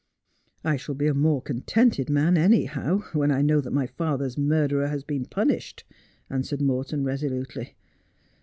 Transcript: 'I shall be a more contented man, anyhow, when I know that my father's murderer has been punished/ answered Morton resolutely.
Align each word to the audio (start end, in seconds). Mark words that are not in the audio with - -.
'I 0.63 0.77
shall 0.77 0.95
be 0.95 1.05
a 1.05 1.13
more 1.13 1.43
contented 1.43 2.09
man, 2.09 2.35
anyhow, 2.35 3.01
when 3.13 3.29
I 3.29 3.43
know 3.43 3.61
that 3.61 3.69
my 3.71 3.85
father's 3.85 4.35
murderer 4.35 4.87
has 4.87 5.03
been 5.03 5.25
punished/ 5.25 5.83
answered 6.27 6.59
Morton 6.59 7.03
resolutely. 7.03 7.75